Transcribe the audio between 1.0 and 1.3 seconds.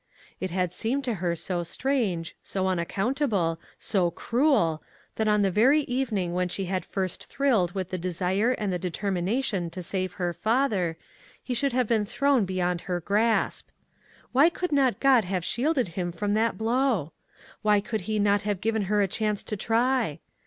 to